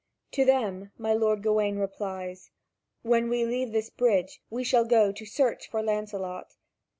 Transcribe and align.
To 0.31 0.43
them 0.45 0.91
my 0.97 1.13
lord 1.13 1.43
Gawain 1.43 1.77
replies: 1.77 2.49
"When 3.03 3.29
we 3.29 3.45
leave 3.45 3.71
this 3.71 3.91
bridge, 3.91 4.41
we 4.49 4.63
shall 4.63 4.83
go 4.83 5.11
to 5.11 5.25
search 5.27 5.69
for 5.69 5.83
Lancelot." 5.83 6.55